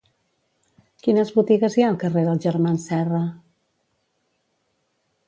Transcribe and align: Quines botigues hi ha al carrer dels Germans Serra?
Quines 1.07 1.33
botigues 1.35 1.77
hi 1.79 1.85
ha 1.85 1.91
al 1.93 1.99
carrer 2.05 2.23
dels 2.29 2.45
Germans 2.47 2.87
Serra? 2.89 3.21